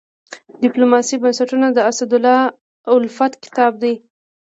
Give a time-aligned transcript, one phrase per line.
[0.49, 2.39] د ډيپلوماسي بنسټونه د اسدالله
[2.93, 3.93] الفت کتاب دی.